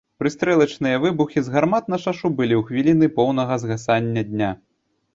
Прыстрэлачныя 0.21 1.01
выбухі 1.03 1.43
з 1.43 1.53
гармат 1.57 1.93
на 1.95 2.01
шашу 2.07 2.27
былі 2.41 2.55
ў 2.59 2.63
хвіліны 2.73 3.13
поўнага 3.21 3.63
згасання 3.69 4.29
дня. 4.35 4.51